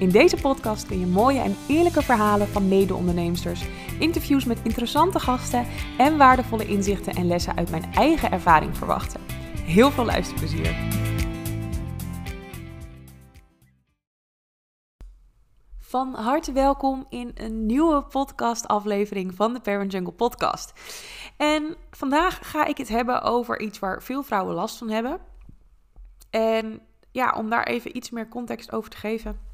In 0.00 0.10
deze 0.10 0.36
podcast 0.36 0.86
kun 0.86 0.98
je 0.98 1.06
mooie 1.06 1.40
en 1.40 1.56
eerlijke 1.68 2.02
verhalen 2.02 2.48
van 2.48 2.68
mede-onderneemsters, 2.68 3.64
interviews 3.98 4.44
met 4.44 4.60
interessante 4.62 5.18
gasten 5.18 5.66
en 5.98 6.16
waardevolle 6.16 6.66
inzichten 6.66 7.14
en 7.14 7.26
lessen 7.26 7.56
uit 7.56 7.70
mijn 7.70 7.92
eigen 7.92 8.30
ervaring 8.30 8.76
verwachten. 8.76 9.20
Heel 9.64 9.90
veel 9.90 10.04
luisterplezier! 10.04 10.76
Van 15.78 16.14
harte 16.14 16.52
welkom 16.52 17.06
in 17.08 17.30
een 17.34 17.66
nieuwe 17.66 18.02
podcastaflevering 18.02 19.34
van 19.34 19.52
de 19.52 19.60
Parent 19.60 19.92
Jungle 19.92 20.12
podcast. 20.12 20.72
En 21.36 21.76
vandaag 21.90 22.50
ga 22.50 22.64
ik 22.64 22.78
het 22.78 22.88
hebben 22.88 23.22
over 23.22 23.60
iets 23.60 23.78
waar 23.78 24.02
veel 24.02 24.22
vrouwen 24.22 24.54
last 24.54 24.78
van 24.78 24.90
hebben. 24.90 25.20
En 26.30 26.80
ja, 27.10 27.34
om 27.36 27.50
daar 27.50 27.64
even 27.64 27.96
iets 27.96 28.10
meer 28.10 28.28
context 28.28 28.72
over 28.72 28.90
te 28.90 28.96
geven. 28.96 29.49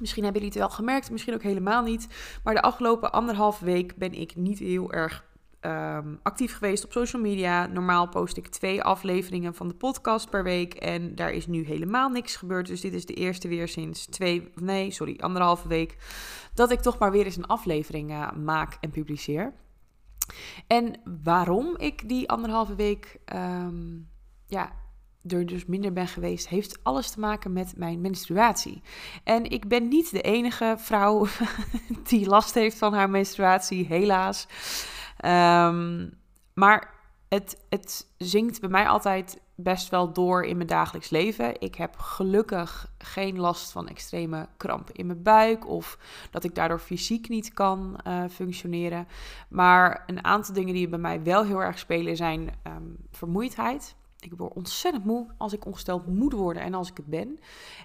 Misschien 0.00 0.24
hebben 0.24 0.42
jullie 0.42 0.58
het 0.58 0.68
wel 0.68 0.76
gemerkt, 0.76 1.10
misschien 1.10 1.34
ook 1.34 1.42
helemaal 1.42 1.82
niet. 1.82 2.06
Maar 2.44 2.54
de 2.54 2.62
afgelopen 2.62 3.12
anderhalf 3.12 3.58
week 3.58 3.96
ben 3.96 4.12
ik 4.12 4.36
niet 4.36 4.58
heel 4.58 4.92
erg 4.92 5.24
um, 5.60 6.20
actief 6.22 6.54
geweest 6.54 6.84
op 6.84 6.92
social 6.92 7.22
media. 7.22 7.66
Normaal 7.66 8.08
post 8.08 8.36
ik 8.36 8.46
twee 8.46 8.82
afleveringen 8.82 9.54
van 9.54 9.68
de 9.68 9.74
podcast 9.74 10.30
per 10.30 10.42
week. 10.42 10.74
En 10.74 11.14
daar 11.14 11.30
is 11.30 11.46
nu 11.46 11.64
helemaal 11.64 12.08
niks 12.08 12.36
gebeurd. 12.36 12.66
Dus 12.66 12.80
dit 12.80 12.92
is 12.92 13.06
de 13.06 13.14
eerste 13.14 13.48
weer 13.48 13.68
sinds 13.68 14.06
twee, 14.06 14.50
nee, 14.54 14.90
sorry, 14.90 15.16
anderhalve 15.20 15.68
week. 15.68 15.96
Dat 16.54 16.70
ik 16.70 16.80
toch 16.80 16.98
maar 16.98 17.12
weer 17.12 17.24
eens 17.24 17.36
een 17.36 17.46
aflevering 17.46 18.10
uh, 18.10 18.32
maak 18.32 18.76
en 18.80 18.90
publiceer. 18.90 19.52
En 20.66 21.00
waarom 21.22 21.76
ik 21.76 22.08
die 22.08 22.28
anderhalve 22.28 22.74
week 22.74 23.18
um, 23.34 24.08
ja, 24.46 24.72
er 25.28 25.46
dus 25.46 25.66
minder 25.66 25.92
ben 25.92 26.06
geweest, 26.06 26.48
heeft 26.48 26.78
alles 26.82 27.10
te 27.10 27.20
maken 27.20 27.52
met 27.52 27.76
mijn 27.76 28.00
menstruatie. 28.00 28.82
En 29.24 29.50
ik 29.50 29.68
ben 29.68 29.88
niet 29.88 30.10
de 30.10 30.20
enige 30.20 30.74
vrouw 30.78 31.26
die 32.08 32.26
last 32.26 32.54
heeft 32.54 32.78
van 32.78 32.94
haar 32.94 33.10
menstruatie, 33.10 33.86
helaas. 33.86 34.46
Um, 35.24 36.18
maar 36.54 36.94
het, 37.28 37.64
het 37.68 38.06
zingt 38.18 38.60
bij 38.60 38.70
mij 38.70 38.88
altijd 38.88 39.40
best 39.54 39.88
wel 39.88 40.12
door 40.12 40.44
in 40.44 40.56
mijn 40.56 40.68
dagelijks 40.68 41.10
leven. 41.10 41.60
Ik 41.60 41.74
heb 41.74 41.96
gelukkig 41.98 42.92
geen 42.98 43.38
last 43.38 43.72
van 43.72 43.88
extreme 43.88 44.48
krampen 44.56 44.94
in 44.94 45.06
mijn 45.06 45.22
buik 45.22 45.68
of 45.68 45.98
dat 46.30 46.44
ik 46.44 46.54
daardoor 46.54 46.78
fysiek 46.78 47.28
niet 47.28 47.52
kan 47.52 48.00
uh, 48.06 48.24
functioneren. 48.30 49.08
Maar 49.48 50.02
een 50.06 50.24
aantal 50.24 50.54
dingen 50.54 50.74
die 50.74 50.88
bij 50.88 50.98
mij 50.98 51.22
wel 51.22 51.44
heel 51.44 51.62
erg 51.62 51.78
spelen 51.78 52.16
zijn 52.16 52.54
um, 52.66 52.96
vermoeidheid. 53.10 53.96
Ik 54.20 54.32
word 54.36 54.54
ontzettend 54.54 55.04
moe 55.04 55.26
als 55.36 55.52
ik 55.52 55.66
ongesteld 55.66 56.06
moet 56.06 56.32
worden 56.32 56.62
en 56.62 56.74
als 56.74 56.90
ik 56.90 56.96
het 56.96 57.06
ben. 57.06 57.38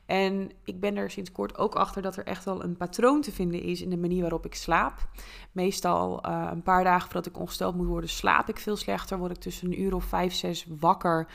En 0.05 0.51
ik 0.63 0.79
ben 0.79 0.95
er 0.95 1.11
sinds 1.11 1.31
kort 1.31 1.57
ook 1.57 1.75
achter 1.75 2.01
dat 2.01 2.15
er 2.15 2.25
echt 2.25 2.45
wel 2.45 2.63
een 2.63 2.77
patroon 2.77 3.21
te 3.21 3.31
vinden 3.31 3.61
is 3.61 3.81
in 3.81 3.89
de 3.89 3.97
manier 3.97 4.21
waarop 4.21 4.45
ik 4.45 4.55
slaap. 4.55 5.09
Meestal 5.51 6.27
uh, 6.27 6.47
een 6.51 6.63
paar 6.63 6.83
dagen 6.83 7.11
voordat 7.11 7.25
ik 7.25 7.39
ongesteld 7.39 7.75
moet 7.75 7.87
worden, 7.87 8.09
slaap 8.09 8.49
ik 8.49 8.59
veel 8.59 8.75
slechter. 8.75 9.17
Word 9.17 9.31
ik 9.31 9.37
tussen 9.37 9.67
een 9.67 9.81
uur 9.81 9.95
of 9.95 10.03
vijf, 10.03 10.33
zes 10.33 10.65
wakker. 10.79 11.27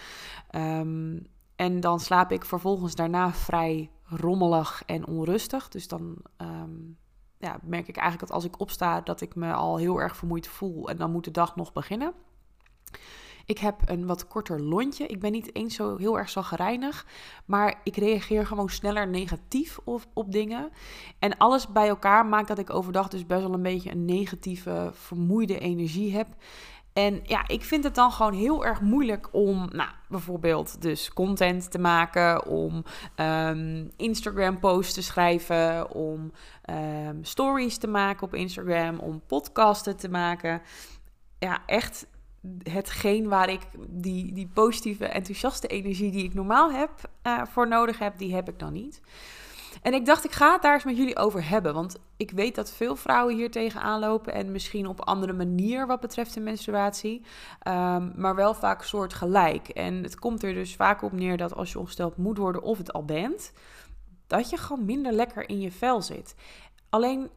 Um, 0.50 1.26
en 1.56 1.80
dan 1.80 2.00
slaap 2.00 2.32
ik 2.32 2.44
vervolgens 2.44 2.94
daarna 2.94 3.32
vrij 3.32 3.90
rommelig 4.04 4.82
en 4.86 5.06
onrustig. 5.06 5.68
Dus 5.68 5.88
dan 5.88 6.16
um, 6.36 6.96
ja, 7.38 7.58
merk 7.62 7.88
ik 7.88 7.96
eigenlijk 7.96 8.28
dat 8.28 8.36
als 8.36 8.44
ik 8.44 8.60
opsta, 8.60 9.00
dat 9.00 9.20
ik 9.20 9.34
me 9.34 9.52
al 9.52 9.76
heel 9.76 10.00
erg 10.00 10.16
vermoeid 10.16 10.48
voel. 10.48 10.88
En 10.88 10.96
dan 10.96 11.10
moet 11.10 11.24
de 11.24 11.30
dag 11.30 11.56
nog 11.56 11.72
beginnen. 11.72 12.14
Ik 13.50 13.58
heb 13.58 13.82
een 13.84 14.06
wat 14.06 14.26
korter 14.26 14.60
lontje. 14.60 15.06
Ik 15.06 15.20
ben 15.20 15.32
niet 15.32 15.54
eens 15.54 15.74
zo 15.74 15.96
heel 15.96 16.18
erg 16.18 16.30
zagrijnig. 16.30 17.06
Maar 17.44 17.80
ik 17.84 17.96
reageer 17.96 18.46
gewoon 18.46 18.68
sneller 18.68 19.08
negatief 19.08 19.78
op, 19.84 20.06
op 20.14 20.32
dingen. 20.32 20.70
En 21.18 21.36
alles 21.36 21.68
bij 21.68 21.88
elkaar 21.88 22.26
maakt 22.26 22.48
dat 22.48 22.58
ik 22.58 22.70
overdag 22.70 23.08
dus 23.08 23.26
best 23.26 23.42
wel 23.42 23.54
een 23.54 23.62
beetje 23.62 23.90
een 23.90 24.04
negatieve, 24.04 24.90
vermoeide 24.92 25.58
energie 25.58 26.16
heb. 26.16 26.26
En 26.92 27.20
ja, 27.22 27.48
ik 27.48 27.64
vind 27.64 27.84
het 27.84 27.94
dan 27.94 28.12
gewoon 28.12 28.32
heel 28.32 28.64
erg 28.64 28.80
moeilijk 28.80 29.28
om, 29.32 29.68
nou, 29.72 29.90
bijvoorbeeld 30.08 30.82
dus 30.82 31.12
content 31.12 31.70
te 31.70 31.78
maken, 31.78 32.46
om 32.46 32.84
um, 33.16 33.90
Instagram-posts 33.96 34.94
te 34.94 35.02
schrijven, 35.02 35.90
om 35.90 36.32
um, 37.08 37.24
stories 37.24 37.78
te 37.78 37.88
maken 37.88 38.26
op 38.26 38.34
Instagram, 38.34 38.98
om 38.98 39.22
podcasten 39.26 39.96
te 39.96 40.08
maken. 40.08 40.62
Ja, 41.38 41.62
echt 41.66 42.06
hetgeen 42.62 43.28
waar 43.28 43.48
ik 43.48 43.60
die, 43.88 44.32
die 44.32 44.50
positieve, 44.54 45.06
enthousiaste 45.06 45.66
energie 45.66 46.10
die 46.10 46.24
ik 46.24 46.34
normaal 46.34 46.72
heb, 46.72 46.90
uh, 47.26 47.42
voor 47.44 47.68
nodig 47.68 47.98
heb, 47.98 48.18
die 48.18 48.34
heb 48.34 48.48
ik 48.48 48.58
dan 48.58 48.72
niet. 48.72 49.00
En 49.82 49.94
ik 49.94 50.06
dacht, 50.06 50.24
ik 50.24 50.32
ga 50.32 50.52
het 50.52 50.62
daar 50.62 50.74
eens 50.74 50.84
met 50.84 50.96
jullie 50.96 51.16
over 51.16 51.48
hebben. 51.48 51.74
Want 51.74 51.96
ik 52.16 52.30
weet 52.30 52.54
dat 52.54 52.72
veel 52.72 52.96
vrouwen 52.96 53.34
hier 53.34 53.50
tegenaan 53.50 54.00
lopen. 54.00 54.32
En 54.32 54.52
misschien 54.52 54.86
op 54.86 55.00
andere 55.00 55.32
manier 55.32 55.86
wat 55.86 56.00
betreft 56.00 56.34
de 56.34 56.40
menstruatie. 56.40 57.22
Um, 57.68 58.12
maar 58.16 58.34
wel 58.34 58.54
vaak 58.54 58.82
soortgelijk. 58.82 59.68
En 59.68 60.02
het 60.02 60.18
komt 60.18 60.42
er 60.42 60.54
dus 60.54 60.76
vaak 60.76 61.02
op 61.02 61.12
neer 61.12 61.36
dat 61.36 61.54
als 61.54 61.72
je 61.72 61.78
ongesteld 61.78 62.16
moet 62.16 62.38
worden 62.38 62.62
of 62.62 62.78
het 62.78 62.92
al 62.92 63.04
bent. 63.04 63.52
Dat 64.26 64.50
je 64.50 64.56
gewoon 64.56 64.84
minder 64.84 65.12
lekker 65.12 65.48
in 65.48 65.60
je 65.60 65.72
vel 65.72 66.02
zit. 66.02 66.34
Alleen 66.88 67.30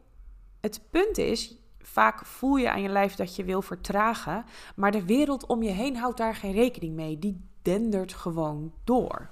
het 0.60 0.80
punt 0.90 1.18
is, 1.18 1.56
Vaak 1.86 2.26
voel 2.26 2.56
je 2.56 2.70
aan 2.70 2.82
je 2.82 2.88
lijf 2.88 3.14
dat 3.14 3.36
je 3.36 3.44
wil 3.44 3.62
vertragen, 3.62 4.44
maar 4.76 4.90
de 4.90 5.04
wereld 5.04 5.46
om 5.46 5.62
je 5.62 5.70
heen 5.70 5.96
houdt 5.96 6.16
daar 6.16 6.34
geen 6.34 6.52
rekening 6.52 6.94
mee. 6.94 7.18
Die 7.18 7.40
dendert 7.62 8.14
gewoon 8.14 8.72
door. 8.84 9.28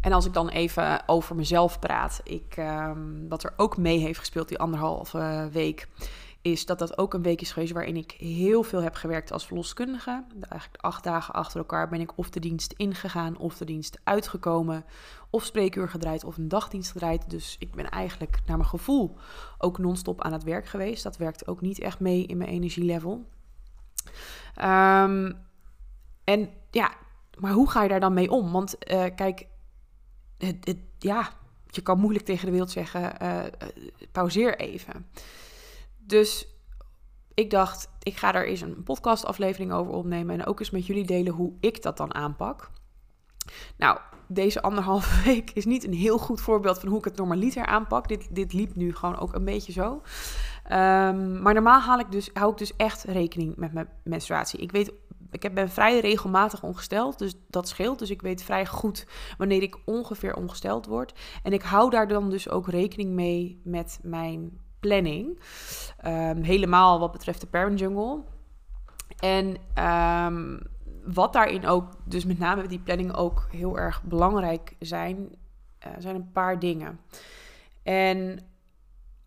En 0.00 0.12
als 0.12 0.26
ik 0.26 0.32
dan 0.32 0.48
even 0.48 1.08
over 1.08 1.36
mezelf 1.36 1.78
praat, 1.78 2.20
ik, 2.24 2.56
um, 2.56 3.28
wat 3.28 3.44
er 3.44 3.52
ook 3.56 3.76
mee 3.76 3.98
heeft 3.98 4.18
gespeeld 4.18 4.48
die 4.48 4.58
anderhalve 4.58 5.48
week, 5.52 5.88
is 6.42 6.66
dat 6.66 6.78
dat 6.78 6.98
ook 6.98 7.14
een 7.14 7.22
week 7.22 7.40
is 7.40 7.52
geweest 7.52 7.72
waarin 7.72 7.96
ik 7.96 8.10
heel 8.10 8.62
veel 8.62 8.82
heb 8.82 8.94
gewerkt 8.94 9.32
als 9.32 9.46
verloskundige. 9.46 10.24
Eigenlijk 10.40 10.82
acht 10.82 11.04
dagen 11.04 11.34
achter 11.34 11.58
elkaar 11.58 11.88
ben 11.88 12.00
ik 12.00 12.18
of 12.18 12.30
de 12.30 12.40
dienst 12.40 12.72
ingegaan 12.76 13.36
of 13.36 13.56
de 13.56 13.64
dienst 13.64 14.00
uitgekomen. 14.04 14.84
Of 15.30 15.44
spreekuur 15.44 15.88
gedraaid 15.88 16.24
of 16.24 16.36
een 16.36 16.48
dagdienst 16.48 16.90
gedraaid. 16.90 17.30
Dus 17.30 17.56
ik 17.58 17.74
ben 17.74 17.90
eigenlijk 17.90 18.40
naar 18.46 18.56
mijn 18.56 18.68
gevoel 18.68 19.16
ook 19.58 19.78
non-stop 19.78 20.22
aan 20.22 20.32
het 20.32 20.42
werk 20.42 20.66
geweest. 20.66 21.02
Dat 21.02 21.16
werkt 21.16 21.46
ook 21.46 21.60
niet 21.60 21.78
echt 21.78 22.00
mee 22.00 22.26
in 22.26 22.36
mijn 22.36 22.50
energielevel. 22.50 23.28
Um, 24.62 25.38
en 26.24 26.50
ja, 26.70 26.92
maar 27.38 27.52
hoe 27.52 27.70
ga 27.70 27.82
je 27.82 27.88
daar 27.88 28.00
dan 28.00 28.14
mee 28.14 28.30
om? 28.30 28.52
Want 28.52 28.90
uh, 28.92 29.04
kijk, 29.16 29.46
het, 30.38 30.56
het, 30.60 30.78
ja, 30.98 31.32
je 31.66 31.80
kan 31.82 31.98
moeilijk 31.98 32.24
tegen 32.24 32.44
de 32.44 32.50
wereld 32.50 32.70
zeggen, 32.70 33.14
uh, 33.22 33.42
pauzeer 34.12 34.58
even. 34.58 35.06
Dus 36.12 36.46
ik 37.34 37.50
dacht, 37.50 37.88
ik 38.02 38.16
ga 38.16 38.34
er 38.34 38.46
eens 38.46 38.60
een 38.60 38.82
podcastaflevering 38.82 39.72
over 39.72 39.92
opnemen 39.92 40.40
en 40.40 40.46
ook 40.46 40.58
eens 40.58 40.70
met 40.70 40.86
jullie 40.86 41.06
delen 41.06 41.32
hoe 41.32 41.52
ik 41.60 41.82
dat 41.82 41.96
dan 41.96 42.14
aanpak. 42.14 42.70
Nou, 43.76 43.98
deze 44.28 44.62
anderhalve 44.62 45.22
week 45.30 45.50
is 45.50 45.64
niet 45.64 45.84
een 45.84 45.94
heel 45.94 46.18
goed 46.18 46.40
voorbeeld 46.40 46.78
van 46.78 46.88
hoe 46.88 46.98
ik 46.98 47.04
het 47.04 47.16
normaliter 47.16 47.66
aanpak. 47.66 48.08
Dit, 48.08 48.34
dit 48.34 48.52
liep 48.52 48.74
nu 48.76 48.94
gewoon 48.94 49.18
ook 49.18 49.34
een 49.34 49.44
beetje 49.44 49.72
zo. 49.72 49.92
Um, 49.92 51.42
maar 51.42 51.54
normaal 51.54 51.80
haal 51.80 51.98
ik 51.98 52.10
dus, 52.10 52.30
hou 52.32 52.52
ik 52.52 52.58
dus 52.58 52.76
echt 52.76 53.04
rekening 53.04 53.56
met 53.56 53.72
mijn 53.72 53.88
menstruatie. 54.04 54.60
Ik 54.60 54.72
weet, 54.72 54.92
ik 55.30 55.54
ben 55.54 55.68
vrij 55.68 56.00
regelmatig 56.00 56.62
ongesteld, 56.62 57.18
dus 57.18 57.34
dat 57.48 57.68
scheelt. 57.68 57.98
Dus 57.98 58.10
ik 58.10 58.22
weet 58.22 58.42
vrij 58.42 58.66
goed 58.66 59.06
wanneer 59.38 59.62
ik 59.62 59.78
ongeveer 59.84 60.36
ongesteld 60.36 60.86
word. 60.86 61.18
En 61.42 61.52
ik 61.52 61.62
hou 61.62 61.90
daar 61.90 62.08
dan 62.08 62.30
dus 62.30 62.48
ook 62.48 62.68
rekening 62.68 63.10
mee 63.10 63.60
met 63.64 63.98
mijn 64.02 64.60
planning. 64.82 65.38
Um, 66.06 66.42
helemaal 66.42 66.98
wat 66.98 67.12
betreft 67.12 67.40
de 67.40 67.46
Parent 67.46 67.78
Jungle. 67.78 68.22
En 69.18 69.56
um, 69.84 70.60
wat 71.04 71.32
daarin 71.32 71.66
ook, 71.66 71.90
dus 72.04 72.24
met 72.24 72.38
name 72.38 72.66
die 72.66 72.78
planning 72.78 73.14
ook 73.14 73.48
heel 73.50 73.78
erg 73.78 74.02
belangrijk 74.02 74.76
zijn, 74.78 75.16
uh, 75.86 75.92
zijn 75.98 76.14
een 76.14 76.32
paar 76.32 76.58
dingen. 76.58 77.00
En 77.82 78.38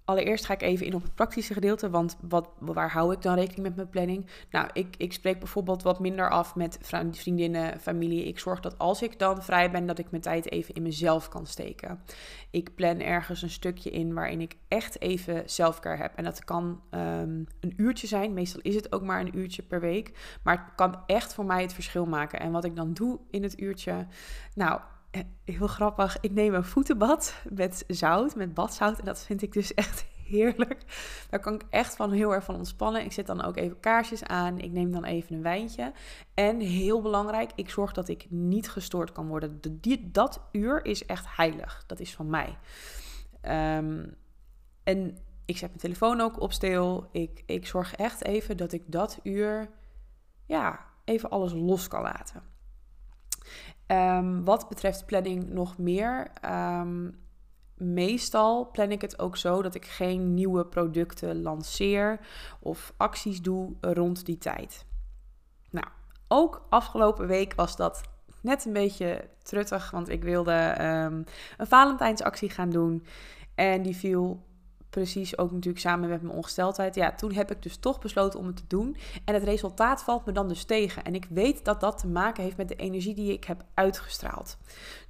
Allereerst 0.06 0.46
ga 0.46 0.54
ik 0.54 0.62
even 0.62 0.86
in 0.86 0.94
op 0.94 1.04
het 1.04 1.16
praktische 1.16 1.54
gedeelte, 1.54 1.90
want 1.90 2.18
wat, 2.22 2.50
waar 2.60 2.92
hou 2.92 3.14
ik 3.14 3.22
dan 3.22 3.36
rekening 3.36 3.64
met 3.64 3.76
mijn 3.76 3.90
planning? 3.90 4.26
Nou, 4.52 4.70
ik, 4.74 4.96
ik 4.98 5.14
spreek 5.14 5.40
bijvoorbeeld 5.40 5.84
wat 5.84 6.00
minder 6.00 6.30
af 6.30 6.56
met 6.56 6.78
vriendinnen, 7.12 7.80
familie. 7.80 8.26
Ik 8.26 8.40
zorg 8.40 8.60
dat 8.60 8.78
als 8.78 9.02
ik 9.02 9.20
dan 9.20 9.44
vrij 9.44 9.72
ben, 9.72 9.86
dat 9.86 10.00
ik 10.00 10.12
mijn 10.12 10.22
tijd 10.22 10.52
even 10.52 10.74
in 10.74 10.82
mezelf 10.82 11.30
kan 11.30 11.46
steken. 11.46 12.00
Ik 12.52 12.76
plan 12.76 13.00
ergens 13.00 13.42
een 13.42 13.50
stukje 13.50 13.90
in 13.90 14.14
waarin 14.14 14.42
ik 14.42 14.56
echt 14.68 15.02
even 15.02 15.44
zelfcare 15.46 16.02
heb. 16.02 16.16
En 16.16 16.24
dat 16.24 16.44
kan 16.44 16.82
ehm, 16.90 17.44
een 17.60 17.74
uurtje 17.78 18.08
zijn, 18.08 18.34
meestal 18.34 18.62
is 18.62 18.76
het 18.76 18.92
ook 18.92 19.04
maar 19.04 19.20
een 19.20 19.38
uurtje 19.38 19.64
per 19.64 19.80
week. 19.80 20.38
Maar 20.44 20.58
het 20.58 20.76
kan 20.76 21.04
echt 21.06 21.34
voor 21.34 21.46
mij 21.46 21.62
het 21.62 21.74
verschil 21.74 22.06
maken. 22.06 22.40
En 22.40 22.52
wat 22.52 22.66
ik 22.66 22.76
dan 22.76 22.94
doe 22.94 23.20
in 23.30 23.44
het 23.44 23.60
uurtje, 23.60 24.08
nou, 24.54 24.80
heel 25.44 25.68
grappig. 25.68 26.18
Ik 26.20 26.32
neem 26.32 26.54
een 26.54 26.64
voetenbad 26.64 27.36
met 27.50 27.84
zout, 27.88 28.36
met 28.36 28.54
badzout. 28.54 29.00
En 29.00 29.06
dat 29.06 29.26
vind 29.26 29.42
ik 29.42 29.54
dus 29.54 29.74
echt 29.84 30.06
heerlijk. 30.26 30.86
Daar 31.30 31.40
kan 31.40 31.54
ik 31.54 31.64
echt 31.70 31.96
van 31.96 32.12
heel 32.12 32.34
erg 32.34 32.44
van 32.44 32.56
ontspannen. 32.56 33.04
Ik 33.04 33.12
zet 33.12 33.28
dan 33.28 33.44
ook 33.44 33.58
even 33.58 33.80
kaarsjes 33.80 34.24
aan. 34.24 34.60
Ik 34.60 34.72
neem 34.72 34.92
dan 34.92 35.04
even 35.04 35.36
een 35.36 35.42
wijntje. 35.42 35.92
En 36.34 36.60
heel 36.60 37.02
belangrijk, 37.02 37.52
ik 37.56 37.70
zorg 37.70 37.92
dat 37.92 38.08
ik 38.08 38.26
niet 38.30 38.70
gestoord 38.70 39.12
kan 39.12 39.28
worden. 39.28 39.62
Dat 40.02 40.42
uur 40.52 40.86
is 40.86 41.06
echt 41.06 41.26
heilig. 41.36 41.84
Dat 41.88 42.00
is 42.00 42.16
van 42.16 42.30
mij. 42.30 42.58
Ehm, 43.42 44.06
en 44.84 45.18
ik 45.46 45.58
zet 45.58 45.70
mijn 45.70 45.82
telefoon 45.82 46.22
ook 46.22 46.40
op 46.40 46.54
stil. 46.54 47.10
Ik, 47.12 47.44
ik 47.46 47.68
zorg 47.68 47.96
echt 47.96 48.24
even 48.24 48.58
dat 48.58 48.72
ik 48.72 48.84
dat 48.86 49.20
uur, 49.24 49.70
ja, 50.46 50.86
even 51.04 51.30
alles 51.30 51.54
los 51.54 51.88
kan 51.88 52.02
laten. 52.02 52.44
Um, 53.88 54.44
wat 54.44 54.70
betreft 54.70 55.06
planning 55.06 55.50
nog 55.50 55.78
meer. 55.78 56.32
Um, 56.46 57.24
meestal 57.78 58.72
plan 58.72 58.92
ik 58.92 59.02
het 59.02 59.20
ook 59.20 59.38
zo 59.38 59.62
dat 59.62 59.76
ik 59.76 59.86
geen 59.86 60.34
nieuwe 60.34 60.66
producten 60.66 61.42
lanceer 61.42 62.20
of 62.60 62.94
acties 62.98 63.42
doe 63.42 63.74
rond 63.82 64.26
die 64.26 64.38
tijd. 64.38 64.86
Nou, 65.70 65.88
ook 66.28 66.66
afgelopen 66.70 67.28
week 67.28 67.56
was 67.56 67.76
dat 67.76 68.02
net 68.42 68.66
een 68.66 68.74
beetje 68.74 69.30
truttig, 69.42 69.92
want 69.92 70.10
ik 70.10 70.24
wilde 70.24 70.76
um, 70.82 71.24
een 71.58 71.68
Valentijnsactie 71.68 72.50
gaan 72.50 72.70
doen. 72.70 73.06
En 73.56 73.82
die 73.82 73.96
viel 73.96 74.46
precies 74.96 75.38
ook 75.38 75.52
natuurlijk 75.52 75.84
samen 75.84 76.10
met 76.10 76.22
mijn 76.22 76.36
ongesteldheid. 76.36 76.96
Ja, 76.96 77.16
toen 77.16 77.34
heb 77.34 77.52
ik 77.52 77.62
dus 77.62 77.78
toch 77.78 78.00
besloten 78.00 78.40
om 78.40 78.48
het 78.48 78.56
te 78.56 78.64
doen. 78.68 78.98
En 79.26 79.34
het 79.34 79.44
resultaat 79.44 80.04
valt 80.04 80.26
me 80.26 80.32
dan 80.32 80.48
dus 80.48 80.64
tegen. 80.64 81.04
En 81.04 81.16
ik 81.16 81.28
weet 81.30 81.66
dat 81.66 81.80
dat 81.80 81.98
te 81.98 82.08
maken 82.08 82.44
heeft 82.44 82.58
met 82.58 82.68
de 82.68 82.76
energie 82.76 83.16
die 83.16 83.32
ik 83.32 83.44
heb 83.44 83.64
uitgestraald. 83.74 84.58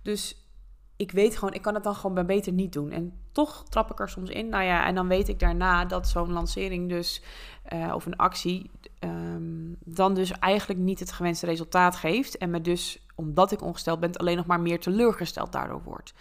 Dus 0.02 0.50
ik 0.96 1.12
weet 1.12 1.38
gewoon, 1.38 1.54
ik 1.54 1.62
kan 1.62 1.74
het 1.74 1.84
dan 1.84 1.96
gewoon 1.96 2.14
bij 2.14 2.26
beter 2.26 2.54
niet 2.54 2.74
doen. 2.74 2.92
En 2.92 3.14
toch 3.32 3.64
trap 3.70 3.92
ik 3.92 4.00
er 4.00 4.10
soms 4.10 4.30
in. 4.30 4.50
Nou 4.50 4.64
ja, 4.64 4.86
en 4.86 4.96
dan 4.96 5.08
weet 5.08 5.28
ik 5.28 5.40
daarna 5.40 5.86
dat 5.86 6.08
zo'n 6.08 6.32
lancering 6.32 6.90
dus, 6.90 7.22
uh, 7.74 7.92
of 7.96 8.06
een 8.06 8.16
actie, 8.16 8.72
um, 9.00 9.76
dan 9.80 10.14
dus 10.14 10.32
eigenlijk 10.32 10.80
niet 10.80 11.00
het 11.00 11.12
gewenste 11.12 11.46
resultaat 11.46 11.96
geeft. 11.96 12.38
En 12.38 12.50
me 12.50 12.62
dus, 12.62 13.05
omdat 13.16 13.52
ik 13.52 13.62
ongesteld 13.62 14.00
ben, 14.00 14.16
alleen 14.16 14.38
nog 14.38 14.46
maar 14.46 14.60
meer 14.60 14.80
teleurgesteld 14.80 15.52
daardoor 15.52 15.82
wordt. 15.84 16.14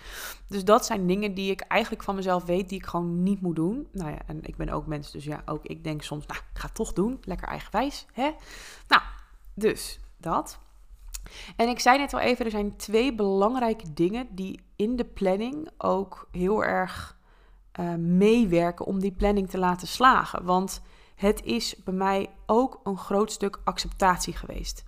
Dus 0.48 0.64
dat 0.64 0.86
zijn 0.86 1.06
dingen 1.06 1.34
die 1.34 1.50
ik 1.50 1.60
eigenlijk 1.60 2.02
van 2.02 2.14
mezelf 2.14 2.44
weet, 2.44 2.68
die 2.68 2.78
ik 2.78 2.86
gewoon 2.86 3.22
niet 3.22 3.40
moet 3.40 3.56
doen. 3.56 3.88
Nou 3.92 4.10
ja, 4.10 4.18
en 4.26 4.38
ik 4.42 4.56
ben 4.56 4.68
ook 4.68 4.86
mens, 4.86 5.10
dus 5.10 5.24
ja, 5.24 5.42
ook 5.44 5.64
ik 5.64 5.84
denk 5.84 6.02
soms, 6.02 6.26
nou, 6.26 6.40
ik 6.52 6.58
ga 6.58 6.66
het 6.66 6.74
toch 6.74 6.92
doen. 6.92 7.18
Lekker 7.24 7.48
eigenwijs, 7.48 8.06
hè? 8.12 8.30
Nou, 8.88 9.02
dus 9.54 10.00
dat. 10.16 10.58
En 11.56 11.68
ik 11.68 11.80
zei 11.80 11.98
net 11.98 12.14
al 12.14 12.20
even, 12.20 12.44
er 12.44 12.50
zijn 12.50 12.76
twee 12.76 13.14
belangrijke 13.14 13.92
dingen 13.92 14.28
die 14.30 14.60
in 14.76 14.96
de 14.96 15.04
planning 15.04 15.68
ook 15.78 16.28
heel 16.30 16.64
erg 16.64 17.16
uh, 17.80 17.94
meewerken 17.94 18.86
om 18.86 19.00
die 19.00 19.12
planning 19.12 19.50
te 19.50 19.58
laten 19.58 19.88
slagen. 19.88 20.44
Want 20.44 20.82
het 21.14 21.42
is 21.44 21.76
bij 21.84 21.94
mij 21.94 22.30
ook 22.46 22.80
een 22.82 22.98
groot 22.98 23.32
stuk 23.32 23.60
acceptatie 23.64 24.36
geweest. 24.36 24.84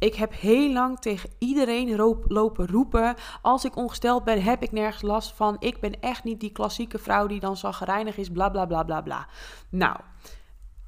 Ik 0.00 0.14
heb 0.14 0.32
heel 0.34 0.72
lang 0.72 0.98
tegen 0.98 1.30
iedereen 1.38 1.96
lopen 2.28 2.66
roepen: 2.66 3.14
als 3.42 3.64
ik 3.64 3.76
ongesteld 3.76 4.24
ben, 4.24 4.42
heb 4.42 4.62
ik 4.62 4.72
nergens 4.72 5.02
last 5.02 5.32
van. 5.32 5.56
Ik 5.58 5.80
ben 5.80 6.00
echt 6.00 6.24
niet 6.24 6.40
die 6.40 6.52
klassieke 6.52 6.98
vrouw 6.98 7.26
die 7.26 7.40
dan 7.40 7.56
zagrijnig 7.56 8.16
is, 8.16 8.30
bla 8.30 8.48
bla 8.48 8.66
bla 8.66 8.82
bla 8.82 9.00
bla. 9.00 9.26
Nou, 9.68 9.96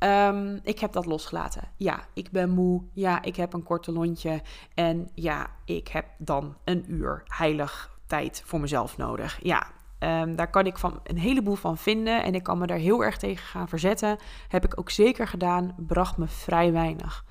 Um, 0.05 0.61
ik 0.63 0.79
heb 0.79 0.93
dat 0.93 1.07
losgelaten. 1.07 1.63
Ja, 1.77 2.01
ik 2.13 2.31
ben 2.31 2.51
moe. 2.51 2.83
Ja, 2.93 3.23
ik 3.23 3.37
heb 3.37 3.53
een 3.53 3.63
korte 3.63 3.93
lontje. 3.93 4.43
En 4.75 5.09
ja, 5.15 5.47
ik 5.65 5.89
heb 5.89 6.07
dan 6.19 6.57
een 6.65 6.85
uur 6.89 7.23
heilig 7.25 7.99
tijd 8.07 8.43
voor 8.45 8.61
mezelf 8.61 8.97
nodig. 8.97 9.39
Ja, 9.43 9.67
um, 9.99 10.37
daar 10.37 10.51
kan 10.51 10.67
ik 10.67 10.79
van 10.79 11.01
een 11.05 11.19
heleboel 11.19 11.55
van 11.55 11.79
vinden. 11.79 12.23
En 12.23 12.35
ik 12.35 12.43
kan 12.43 12.59
me 12.59 12.67
daar 12.67 12.79
heel 12.79 13.05
erg 13.05 13.17
tegen 13.17 13.47
gaan 13.47 13.69
verzetten. 13.69 14.19
Heb 14.49 14.65
ik 14.65 14.79
ook 14.79 14.91
zeker 14.91 15.29
gedaan. 15.29 15.75
Bracht 15.77 16.17
me 16.17 16.27
vrij 16.27 16.73
weinig. 16.73 17.25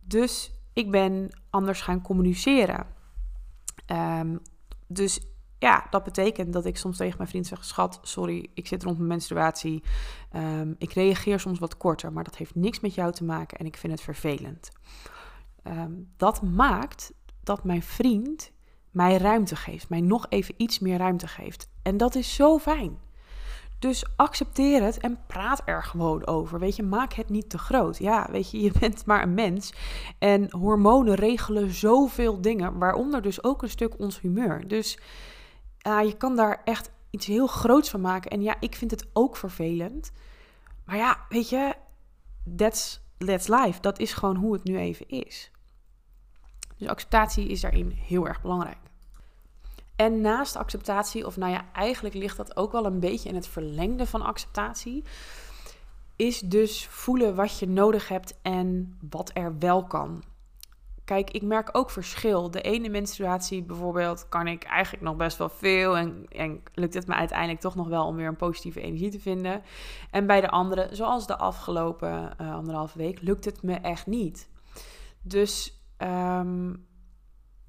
Dus 0.00 0.50
ik 0.76 0.90
ben 0.90 1.30
anders 1.50 1.80
gaan 1.80 2.02
communiceren. 2.02 2.86
Um, 3.86 4.40
dus 4.86 5.20
ja, 5.58 5.86
dat 5.90 6.04
betekent 6.04 6.52
dat 6.52 6.64
ik 6.64 6.76
soms 6.76 6.96
tegen 6.96 7.16
mijn 7.16 7.28
vriend 7.28 7.46
zeg: 7.46 7.64
Schat, 7.64 7.98
sorry, 8.02 8.50
ik 8.54 8.66
zit 8.66 8.82
rond 8.82 8.96
mijn 8.96 9.08
menstruatie. 9.08 9.82
Um, 10.36 10.74
ik 10.78 10.92
reageer 10.92 11.40
soms 11.40 11.58
wat 11.58 11.76
korter, 11.76 12.12
maar 12.12 12.24
dat 12.24 12.36
heeft 12.36 12.54
niks 12.54 12.80
met 12.80 12.94
jou 12.94 13.12
te 13.12 13.24
maken 13.24 13.58
en 13.58 13.66
ik 13.66 13.76
vind 13.76 13.92
het 13.92 14.02
vervelend. 14.02 14.70
Um, 15.64 16.12
dat 16.16 16.42
maakt 16.42 17.12
dat 17.42 17.64
mijn 17.64 17.82
vriend 17.82 18.52
mij 18.90 19.16
ruimte 19.16 19.56
geeft, 19.56 19.88
mij 19.88 20.00
nog 20.00 20.26
even 20.28 20.54
iets 20.56 20.78
meer 20.78 20.98
ruimte 20.98 21.26
geeft. 21.26 21.68
En 21.82 21.96
dat 21.96 22.14
is 22.14 22.34
zo 22.34 22.58
fijn. 22.58 22.98
Dus 23.78 24.04
accepteer 24.16 24.82
het 24.82 24.98
en 24.98 25.18
praat 25.26 25.62
er 25.64 25.82
gewoon 25.82 26.26
over. 26.26 26.58
Weet 26.58 26.76
je, 26.76 26.82
maak 26.82 27.12
het 27.12 27.28
niet 27.28 27.50
te 27.50 27.58
groot. 27.58 27.98
Ja, 27.98 28.28
weet 28.30 28.50
je, 28.50 28.60
je 28.60 28.72
bent 28.80 29.06
maar 29.06 29.22
een 29.22 29.34
mens. 29.34 29.72
En 30.18 30.50
hormonen 30.50 31.14
regelen 31.14 31.70
zoveel 31.70 32.40
dingen, 32.40 32.78
waaronder 32.78 33.22
dus 33.22 33.44
ook 33.44 33.62
een 33.62 33.70
stuk 33.70 33.98
ons 33.98 34.20
humeur. 34.20 34.68
Dus 34.68 34.98
uh, 35.86 36.02
je 36.02 36.16
kan 36.16 36.36
daar 36.36 36.60
echt 36.64 36.90
iets 37.10 37.26
heel 37.26 37.46
groots 37.46 37.90
van 37.90 38.00
maken. 38.00 38.30
En 38.30 38.42
ja, 38.42 38.56
ik 38.60 38.74
vind 38.74 38.90
het 38.90 39.06
ook 39.12 39.36
vervelend. 39.36 40.12
Maar 40.84 40.96
ja, 40.96 41.26
weet 41.28 41.48
je, 41.48 41.74
that's, 42.56 43.00
that's 43.18 43.48
life. 43.48 43.80
Dat 43.80 43.98
is 43.98 44.12
gewoon 44.12 44.36
hoe 44.36 44.52
het 44.52 44.64
nu 44.64 44.78
even 44.78 45.08
is. 45.08 45.50
Dus 46.76 46.88
acceptatie 46.88 47.48
is 47.48 47.60
daarin 47.60 47.90
heel 47.90 48.26
erg 48.26 48.42
belangrijk. 48.42 48.85
En 49.96 50.20
naast 50.20 50.56
acceptatie, 50.56 51.26
of 51.26 51.36
nou 51.36 51.52
ja, 51.52 51.64
eigenlijk 51.72 52.14
ligt 52.14 52.36
dat 52.36 52.56
ook 52.56 52.72
wel 52.72 52.86
een 52.86 53.00
beetje 53.00 53.28
in 53.28 53.34
het 53.34 53.48
verlengde 53.48 54.06
van 54.06 54.22
acceptatie, 54.22 55.04
is 56.16 56.40
dus 56.40 56.86
voelen 56.86 57.34
wat 57.34 57.58
je 57.58 57.68
nodig 57.68 58.08
hebt 58.08 58.38
en 58.42 58.98
wat 59.10 59.30
er 59.34 59.58
wel 59.58 59.84
kan. 59.84 60.22
Kijk, 61.04 61.30
ik 61.30 61.42
merk 61.42 61.68
ook 61.72 61.90
verschil. 61.90 62.50
De 62.50 62.60
ene 62.60 62.88
menstruatie 62.88 63.62
bijvoorbeeld 63.62 64.28
kan 64.28 64.46
ik 64.46 64.64
eigenlijk 64.64 65.04
nog 65.04 65.16
best 65.16 65.38
wel 65.38 65.48
veel. 65.48 65.96
En, 65.96 66.26
en 66.28 66.62
lukt 66.74 66.94
het 66.94 67.06
me 67.06 67.14
uiteindelijk 67.14 67.60
toch 67.60 67.74
nog 67.74 67.88
wel 67.88 68.06
om 68.06 68.16
weer 68.16 68.26
een 68.26 68.36
positieve 68.36 68.80
energie 68.80 69.10
te 69.10 69.20
vinden. 69.20 69.62
En 70.10 70.26
bij 70.26 70.40
de 70.40 70.50
andere, 70.50 70.88
zoals 70.92 71.26
de 71.26 71.36
afgelopen 71.36 72.34
uh, 72.40 72.54
anderhalve 72.54 72.98
week, 72.98 73.20
lukt 73.20 73.44
het 73.44 73.62
me 73.62 73.74
echt 73.74 74.06
niet. 74.06 74.48
Dus 75.22 75.80
um, 75.98 76.86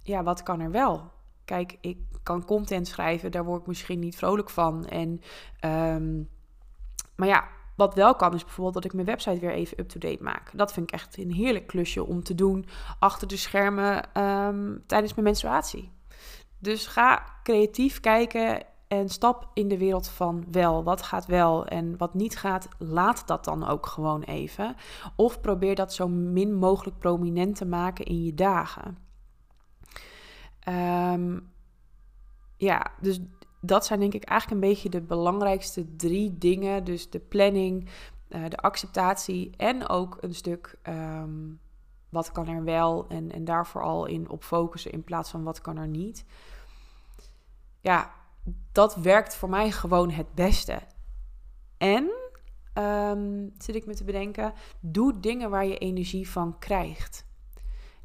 ja, 0.03 0.23
wat 0.23 0.43
kan 0.43 0.59
er 0.59 0.71
wel? 0.71 1.11
Kijk, 1.47 1.77
ik 1.81 1.97
kan 2.23 2.45
content 2.45 2.87
schrijven, 2.87 3.31
daar 3.31 3.45
word 3.45 3.61
ik 3.61 3.67
misschien 3.67 3.99
niet 3.99 4.15
vrolijk 4.15 4.49
van. 4.49 4.85
En, 4.85 5.21
um, 5.65 6.29
maar 7.15 7.27
ja, 7.27 7.47
wat 7.75 7.93
wel 7.93 8.15
kan 8.15 8.33
is 8.33 8.43
bijvoorbeeld 8.43 8.73
dat 8.73 8.85
ik 8.85 8.93
mijn 8.93 9.05
website 9.05 9.39
weer 9.39 9.51
even 9.51 9.79
up-to-date 9.79 10.23
maak. 10.23 10.51
Dat 10.53 10.73
vind 10.73 10.87
ik 10.87 10.93
echt 10.93 11.17
een 11.17 11.31
heerlijk 11.31 11.67
klusje 11.67 12.03
om 12.03 12.23
te 12.23 12.35
doen 12.35 12.65
achter 12.99 13.27
de 13.27 13.37
schermen 13.37 14.21
um, 14.21 14.83
tijdens 14.87 15.13
mijn 15.13 15.25
menstruatie. 15.25 15.91
Dus 16.59 16.87
ga 16.87 17.23
creatief 17.43 17.99
kijken 17.99 18.65
en 18.87 19.09
stap 19.09 19.49
in 19.53 19.67
de 19.67 19.77
wereld 19.77 20.07
van 20.07 20.45
wel. 20.51 20.83
Wat 20.83 21.01
gaat 21.01 21.25
wel 21.25 21.65
en 21.65 21.97
wat 21.97 22.13
niet 22.13 22.37
gaat, 22.37 22.67
laat 22.77 23.27
dat 23.27 23.45
dan 23.45 23.67
ook 23.67 23.85
gewoon 23.85 24.21
even. 24.21 24.75
Of 25.15 25.41
probeer 25.41 25.75
dat 25.75 25.93
zo 25.93 26.07
min 26.07 26.53
mogelijk 26.53 26.97
prominent 26.97 27.55
te 27.55 27.65
maken 27.65 28.05
in 28.05 28.23
je 28.23 28.33
dagen. 28.33 29.06
Um, 30.69 31.51
ja, 32.57 32.91
dus 33.01 33.19
dat 33.61 33.85
zijn 33.85 33.99
denk 33.99 34.13
ik 34.13 34.23
eigenlijk 34.23 34.61
een 34.61 34.69
beetje 34.69 34.89
de 34.89 35.01
belangrijkste 35.01 35.95
drie 35.95 36.37
dingen. 36.37 36.83
Dus 36.83 37.09
de 37.09 37.19
planning, 37.19 37.89
uh, 38.29 38.49
de 38.49 38.57
acceptatie 38.57 39.55
en 39.57 39.87
ook 39.89 40.17
een 40.21 40.35
stuk 40.35 40.77
um, 40.83 41.59
wat 42.09 42.31
kan 42.31 42.47
er 42.47 42.63
wel 42.63 43.07
en, 43.07 43.31
en 43.31 43.45
daar 43.45 43.67
vooral 43.67 44.05
in 44.05 44.29
op 44.29 44.43
focussen 44.43 44.91
in 44.91 45.03
plaats 45.03 45.29
van 45.29 45.43
wat 45.43 45.61
kan 45.61 45.77
er 45.77 45.87
niet. 45.87 46.25
Ja, 47.81 48.11
dat 48.71 48.95
werkt 48.95 49.35
voor 49.35 49.49
mij 49.49 49.71
gewoon 49.71 50.09
het 50.09 50.33
beste. 50.33 50.79
En 51.77 52.11
um, 52.73 53.53
zit 53.57 53.75
ik 53.75 53.85
me 53.85 53.93
te 53.93 54.03
bedenken, 54.03 54.53
doe 54.79 55.19
dingen 55.19 55.49
waar 55.49 55.65
je 55.65 55.77
energie 55.77 56.29
van 56.29 56.59
krijgt. 56.59 57.26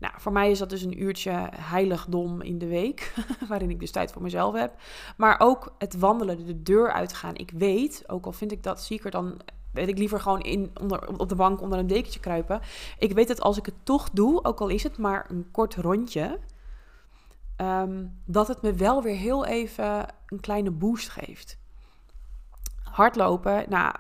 Nou, 0.03 0.15
voor 0.17 0.33
mij 0.33 0.51
is 0.51 0.59
dat 0.59 0.71
dus 0.71 0.83
een 0.83 1.03
uurtje 1.03 1.49
heiligdom 1.57 2.41
in 2.41 2.59
de 2.59 2.67
week, 2.67 3.15
waarin 3.49 3.71
ik 3.71 3.81
dus 3.81 3.91
tijd 3.91 4.13
voor 4.13 4.23
mezelf 4.23 4.55
heb. 4.55 4.75
Maar 5.17 5.41
ook 5.41 5.75
het 5.79 5.99
wandelen, 5.99 6.47
de 6.47 6.63
deur 6.63 6.93
uitgaan. 6.93 7.35
Ik 7.35 7.51
weet, 7.51 8.05
ook 8.07 8.27
al 8.27 8.33
vind 8.33 8.53
ik 8.53 8.63
dat 8.63 8.81
zieker 8.81 9.11
dan 9.11 9.41
weet 9.73 9.89
ik 9.89 9.99
liever 9.99 10.21
gewoon 10.21 10.41
in, 10.41 10.71
onder, 10.81 11.19
op 11.19 11.29
de 11.29 11.35
bank 11.35 11.61
onder 11.61 11.79
een 11.79 11.87
dekentje 11.87 12.21
kruipen. 12.21 12.61
Ik 12.99 13.13
weet 13.13 13.29
dat 13.29 13.41
als 13.41 13.59
ik 13.59 13.67
het 13.67 13.75
toch 13.83 14.11
doe, 14.11 14.45
ook 14.45 14.61
al 14.61 14.69
is 14.69 14.83
het 14.83 14.99
maar 14.99 15.27
een 15.31 15.49
kort 15.51 15.75
rondje, 15.75 16.39
ehm, 17.57 18.05
dat 18.25 18.49
het 18.49 18.63
me 18.63 18.73
wel 18.73 19.03
weer 19.03 19.17
heel 19.17 19.47
even 19.47 20.07
een 20.27 20.41
kleine 20.41 20.71
boost 20.71 21.09
geeft. 21.09 21.59
Hardlopen, 22.83 23.65
nou, 23.69 23.95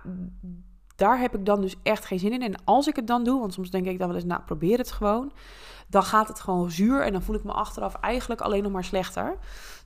daar 1.02 1.21
heb 1.21 1.35
ik 1.35 1.47
dan 1.47 1.61
dus 1.61 1.76
echt 1.82 2.04
geen 2.04 2.18
zin 2.18 2.32
in. 2.32 2.42
En 2.42 2.64
als 2.64 2.87
ik 2.87 2.97
het 2.97 3.06
dan 3.06 3.25
doe, 3.25 3.40
want 3.40 3.52
soms 3.52 3.71
denk 3.71 3.87
ik 3.87 3.99
dan 3.99 4.06
wel 4.06 4.16
eens, 4.16 4.25
nou, 4.25 4.42
probeer 4.42 4.78
het 4.78 4.92
gewoon. 4.92 5.32
Dan 5.88 6.02
gaat 6.02 6.28
het 6.28 6.40
gewoon 6.40 6.71
zuur 6.71 7.02
en 7.02 7.12
dan 7.12 7.23
voel 7.23 7.37
ik 7.37 7.44
me 7.44 7.52
achteraf 7.52 7.94
eigenlijk 7.94 8.40
alleen 8.40 8.62
nog 8.62 8.73
maar 8.73 8.85
slechter. 8.85 9.38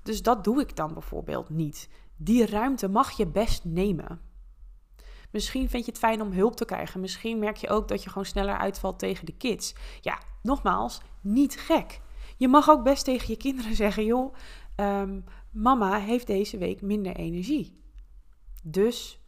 Dus 0.02 0.22
dat 0.22 0.44
doe 0.44 0.60
ik 0.60 0.76
dan 0.76 0.92
bijvoorbeeld 0.92 1.48
niet. 1.48 1.88
Die 2.16 2.46
ruimte 2.46 2.88
mag 2.88 3.10
je 3.10 3.26
best 3.26 3.64
nemen. 3.64 4.20
Misschien 5.30 5.68
vind 5.68 5.84
je 5.84 5.90
het 5.90 6.00
fijn 6.00 6.20
om 6.20 6.32
hulp 6.32 6.56
te 6.56 6.64
krijgen. 6.64 7.00
Misschien 7.00 7.38
merk 7.38 7.56
je 7.56 7.68
ook 7.68 7.88
dat 7.88 8.02
je 8.02 8.08
gewoon 8.08 8.26
sneller 8.26 8.58
uitvalt 8.58 8.98
tegen 8.98 9.26
de 9.26 9.36
kids. 9.36 9.74
Ja, 10.00 10.18
nogmaals, 10.42 11.00
niet 11.20 11.60
gek. 11.60 12.00
Je 12.36 12.48
mag 12.48 12.70
ook 12.70 12.82
best 12.82 13.04
tegen 13.04 13.28
je 13.28 13.36
kinderen 13.36 13.74
zeggen: 13.84 14.04
joh, 14.04 14.34
um, 14.76 15.24
mama 15.50 15.98
heeft 15.98 16.26
deze 16.26 16.58
week 16.58 16.82
minder 16.82 17.16
energie. 17.16 17.80
Dus 18.62 19.20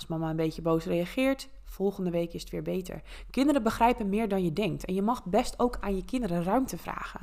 als 0.00 0.08
mama 0.08 0.30
een 0.30 0.36
beetje 0.36 0.62
boos 0.62 0.84
reageert, 0.84 1.48
volgende 1.64 2.10
week 2.10 2.32
is 2.32 2.40
het 2.40 2.50
weer 2.50 2.62
beter. 2.62 3.02
Kinderen 3.30 3.62
begrijpen 3.62 4.08
meer 4.08 4.28
dan 4.28 4.44
je 4.44 4.52
denkt. 4.52 4.84
En 4.84 4.94
je 4.94 5.02
mag 5.02 5.24
best 5.24 5.58
ook 5.58 5.76
aan 5.80 5.96
je 5.96 6.04
kinderen 6.04 6.42
ruimte 6.42 6.78
vragen. 6.78 7.20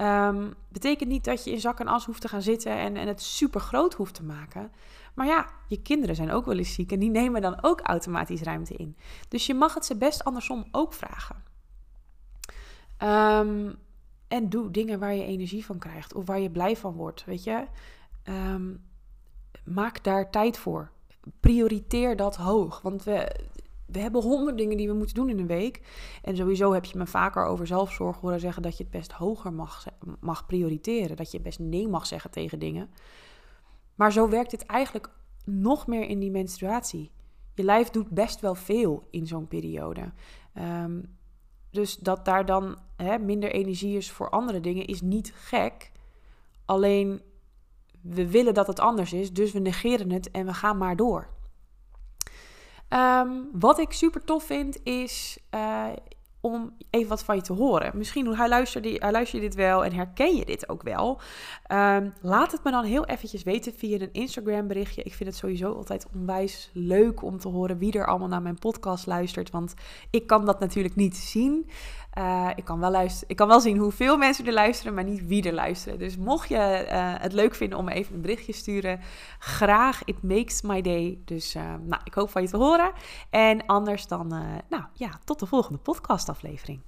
Um, 0.00 0.54
betekent 0.68 1.08
niet 1.08 1.24
dat 1.24 1.44
je 1.44 1.50
in 1.50 1.60
zak 1.60 1.80
en 1.80 1.86
as 1.86 2.04
hoeft 2.04 2.20
te 2.20 2.28
gaan 2.28 2.42
zitten 2.42 2.72
en, 2.72 2.96
en 2.96 3.08
het 3.08 3.22
super 3.22 3.60
groot 3.60 3.94
hoeft 3.94 4.14
te 4.14 4.22
maken. 4.22 4.70
Maar 5.14 5.26
ja, 5.26 5.46
je 5.68 5.82
kinderen 5.82 6.16
zijn 6.16 6.30
ook 6.30 6.44
wel 6.44 6.58
eens 6.58 6.74
ziek 6.74 6.92
en 6.92 6.98
die 6.98 7.10
nemen 7.10 7.40
dan 7.40 7.62
ook 7.62 7.80
automatisch 7.80 8.42
ruimte 8.42 8.74
in. 8.74 8.96
Dus 9.28 9.46
je 9.46 9.54
mag 9.54 9.74
het 9.74 9.84
ze 9.84 9.96
best 9.96 10.24
andersom 10.24 10.64
ook 10.70 10.92
vragen. 10.92 11.36
Ehm, 12.96 13.72
en 14.28 14.48
doe 14.48 14.70
dingen 14.70 14.98
waar 14.98 15.14
je 15.14 15.24
energie 15.24 15.64
van 15.64 15.78
krijgt 15.78 16.14
of 16.14 16.26
waar 16.26 16.40
je 16.40 16.50
blij 16.50 16.76
van 16.76 16.92
wordt. 16.92 17.24
Weet 17.24 17.44
je, 17.44 17.64
ehm, 18.22 18.74
maak 19.64 20.04
daar 20.04 20.30
tijd 20.30 20.58
voor. 20.58 20.90
Prioriteer 21.40 22.16
dat 22.16 22.36
hoog. 22.36 22.80
Want 22.80 23.04
we, 23.04 23.36
we 23.86 23.98
hebben 23.98 24.22
honderd 24.22 24.58
dingen 24.58 24.76
die 24.76 24.88
we 24.88 24.94
moeten 24.94 25.14
doen 25.14 25.28
in 25.28 25.38
een 25.38 25.46
week. 25.46 25.80
En 26.22 26.36
sowieso 26.36 26.72
heb 26.72 26.84
je 26.84 26.98
me 26.98 27.06
vaker 27.06 27.44
over 27.44 27.66
zelfzorg 27.66 28.16
horen 28.16 28.40
zeggen 28.40 28.62
dat 28.62 28.76
je 28.76 28.82
het 28.82 28.92
best 28.92 29.12
hoger 29.12 29.52
mag, 29.52 29.84
mag 30.20 30.46
prioriteren. 30.46 31.16
Dat 31.16 31.30
je 31.30 31.40
best 31.40 31.58
nee 31.58 31.88
mag 31.88 32.06
zeggen 32.06 32.30
tegen 32.30 32.58
dingen. 32.58 32.90
Maar 33.94 34.12
zo 34.12 34.28
werkt 34.28 34.52
het 34.52 34.66
eigenlijk 34.66 35.10
nog 35.44 35.86
meer 35.86 36.08
in 36.08 36.18
die 36.18 36.30
menstruatie. 36.30 37.10
Je 37.54 37.62
lijf 37.62 37.90
doet 37.90 38.10
best 38.10 38.40
wel 38.40 38.54
veel 38.54 39.06
in 39.10 39.26
zo'n 39.26 39.48
periode. 39.48 40.12
Ehm, 40.54 41.00
dus 41.70 41.96
dat 41.96 42.24
daar 42.24 42.46
dan 42.46 42.78
hè, 42.96 43.18
minder 43.18 43.52
energie 43.52 43.96
is 43.96 44.10
voor 44.10 44.30
andere 44.30 44.60
dingen 44.60 44.86
is 44.86 45.00
niet 45.00 45.32
gek. 45.34 45.90
Alleen 46.64 47.22
we 48.04 48.30
willen 48.30 48.54
dat 48.54 48.66
het 48.66 48.80
anders 48.80 49.12
is, 49.12 49.32
dus 49.32 49.52
we 49.52 49.58
negeren 49.58 50.10
het 50.10 50.30
en 50.30 50.46
we 50.46 50.54
gaan 50.54 50.78
maar 50.78 50.96
door. 50.96 51.28
Ehm, 52.88 53.30
wat 53.52 53.78
ik 53.78 53.92
super 53.92 54.24
tof 54.24 54.44
vind 54.44 54.80
is, 54.82 55.38
uh, 55.54 55.86
om 56.44 56.76
even 56.90 57.08
wat 57.08 57.24
van 57.24 57.36
je 57.36 57.42
te 57.42 57.52
horen. 57.52 57.98
Misschien 57.98 58.36
luister, 58.48 58.86
je, 58.86 59.10
luister 59.10 59.40
je 59.40 59.44
dit 59.44 59.54
wel 59.54 59.84
en 59.84 59.92
herken 59.92 60.36
je 60.36 60.44
dit 60.44 60.68
ook 60.68 60.82
wel. 60.82 61.20
Ehm, 61.66 62.10
laat 62.20 62.52
het 62.52 62.64
me 62.64 62.70
dan 62.70 62.84
heel 62.84 63.06
eventjes 63.06 63.42
weten 63.42 63.74
via 63.74 64.00
een 64.00 64.12
Instagram 64.12 64.66
berichtje. 64.66 65.02
Ik 65.02 65.14
vind 65.14 65.28
het 65.28 65.38
sowieso 65.38 65.72
altijd 65.72 66.06
onwijs 66.14 66.70
leuk 66.72 67.22
om 67.22 67.38
te 67.38 67.48
horen 67.48 67.78
wie 67.78 67.92
er 67.92 68.06
allemaal 68.06 68.28
naar 68.28 68.42
mijn 68.42 68.58
podcast 68.58 69.06
luistert. 69.06 69.50
Want 69.50 69.74
ik 70.10 70.26
kan 70.26 70.44
dat 70.44 70.60
natuurlijk 70.60 70.94
niet 70.94 71.16
zien. 71.16 71.68
Uh, 72.18 72.50
ik, 72.54 72.64
kan 72.64 72.80
wel 72.80 72.90
luisteren, 72.90 73.28
ik 73.28 73.36
kan 73.36 73.48
wel 73.48 73.60
zien 73.60 73.78
hoeveel 73.78 74.16
mensen 74.16 74.46
er 74.46 74.52
luisteren, 74.52 74.94
maar 74.94 75.04
niet 75.04 75.26
wie 75.26 75.42
er 75.42 75.52
luisteren. 75.52 75.98
Dus 75.98 76.16
mocht 76.16 76.48
je 76.48 76.86
uh, 76.88 77.12
het 77.18 77.32
leuk 77.32 77.54
vinden 77.54 77.78
om 77.78 77.88
even 77.88 78.14
een 78.14 78.20
berichtje 78.20 78.52
te 78.52 78.58
sturen, 78.58 79.00
graag. 79.38 80.04
It 80.04 80.22
makes 80.22 80.62
my 80.62 80.80
day. 80.80 81.18
Dus 81.24 81.54
uh, 81.54 81.62
nou, 81.62 82.00
ik 82.04 82.14
hoop 82.14 82.30
van 82.30 82.42
je 82.42 82.48
te 82.48 82.56
horen. 82.56 82.92
En 83.30 83.66
anders 83.66 84.06
dan, 84.06 84.28
nou 84.68 84.84
ja, 84.92 85.10
tot 85.24 85.38
de 85.38 85.46
volgende 85.46 85.78
podcastaflevering. 85.78 86.80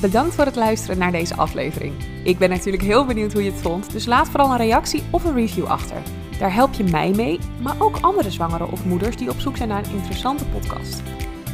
Bedankt 0.00 0.34
voor 0.34 0.44
het 0.44 0.56
luisteren 0.56 0.98
naar 0.98 1.12
deze 1.12 1.36
aflevering. 1.36 1.94
Ik 2.24 2.38
ben 2.38 2.50
natuurlijk 2.50 2.82
heel 2.82 3.06
benieuwd 3.06 3.32
hoe 3.32 3.44
je 3.44 3.50
het 3.50 3.60
vond, 3.60 3.92
dus 3.92 4.06
laat 4.06 4.28
vooral 4.28 4.50
een 4.50 4.56
reactie 4.56 5.02
of 5.10 5.24
een 5.24 5.34
review 5.34 5.66
achter. 5.66 6.02
Daar 6.38 6.54
help 6.54 6.74
je 6.74 6.84
mij 6.84 7.10
mee, 7.10 7.38
maar 7.62 7.74
ook 7.78 7.98
andere 8.00 8.30
zwangeren 8.30 8.70
of 8.70 8.84
moeders 8.84 9.16
die 9.16 9.30
op 9.30 9.40
zoek 9.40 9.56
zijn 9.56 9.68
naar 9.68 9.84
een 9.84 9.96
interessante 9.96 10.44
podcast. 10.44 11.02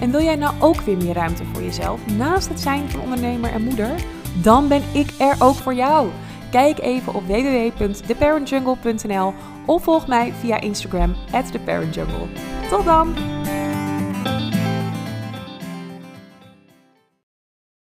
En 0.01 0.11
wil 0.11 0.23
jij 0.23 0.37
nou 0.37 0.55
ook 0.61 0.81
weer 0.81 0.97
meer 0.97 1.15
ruimte 1.15 1.45
voor 1.53 1.63
jezelf 1.63 2.01
naast 2.17 2.49
het 2.49 2.61
zijn 2.61 2.91
van 2.91 3.01
ondernemer 3.01 3.53
en 3.53 3.63
moeder? 3.63 3.95
Dan 4.43 4.69
ben 4.69 4.83
ik 4.93 5.11
er 5.19 5.37
ook 5.39 5.55
voor 5.55 5.75
jou. 5.75 6.09
Kijk 6.51 6.79
even 6.79 7.15
op 7.15 7.27
www.theparentjungle.nl 7.27 9.35
of 9.67 9.83
volg 9.83 10.07
mij 10.07 10.33
via 10.41 10.61
Instagram 10.61 11.15
theparentjungle. 11.51 12.27
Tot 12.71 12.85
dan! 12.85 13.39